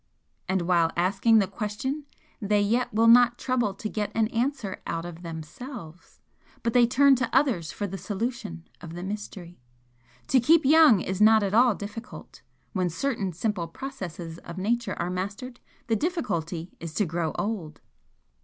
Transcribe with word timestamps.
And 0.49 0.63
while 0.63 0.89
asking 0.97 1.37
the 1.37 1.45
question 1.45 2.05
they 2.41 2.59
yet 2.59 2.91
will 2.91 3.05
not 3.05 3.37
trouble 3.37 3.75
to 3.75 3.87
get 3.87 4.11
an 4.15 4.29
answer 4.29 4.81
OUT 4.87 5.05
OF 5.05 5.21
THEMSELVES, 5.21 6.19
but 6.63 6.73
they 6.73 6.87
turn 6.87 7.15
to 7.17 7.29
others 7.31 7.71
for 7.71 7.85
the 7.85 7.99
solution 7.99 8.67
of 8.81 8.95
the 8.95 9.03
mystery. 9.03 9.59
To 10.29 10.39
keep 10.39 10.65
young 10.65 11.01
is 11.01 11.21
not 11.21 11.43
at 11.43 11.53
all 11.53 11.75
difficult; 11.75 12.41
when 12.73 12.89
certain 12.89 13.31
simple 13.31 13.67
processes 13.67 14.39
of 14.39 14.57
Nature 14.57 14.97
are 14.99 15.11
mastered 15.11 15.59
the 15.85 15.95
difficulty 15.95 16.71
is 16.79 16.95
to 16.95 17.05
grow 17.05 17.33
old!" 17.33 17.79